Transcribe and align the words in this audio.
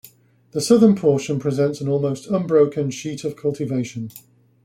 The 0.53 0.61
southern 0.61 0.95
portion 0.95 1.37
presents 1.37 1.79
an 1.79 1.87
almost 1.87 2.25
unbroken 2.25 2.89
sheet 2.89 3.23
of 3.23 3.35
cultivation. 3.35 4.09